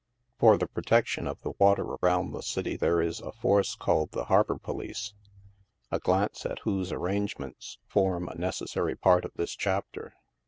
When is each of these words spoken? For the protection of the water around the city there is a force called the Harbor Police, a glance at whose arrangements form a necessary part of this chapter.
For 0.39 0.57
the 0.57 0.65
protection 0.65 1.27
of 1.27 1.39
the 1.43 1.53
water 1.59 1.83
around 2.01 2.31
the 2.31 2.41
city 2.41 2.75
there 2.75 3.03
is 3.03 3.19
a 3.19 3.31
force 3.31 3.75
called 3.75 4.09
the 4.13 4.23
Harbor 4.25 4.57
Police, 4.57 5.13
a 5.91 5.99
glance 5.99 6.43
at 6.43 6.57
whose 6.63 6.91
arrangements 6.91 7.77
form 7.85 8.27
a 8.27 8.33
necessary 8.33 8.95
part 8.95 9.25
of 9.25 9.33
this 9.35 9.55
chapter. 9.55 10.15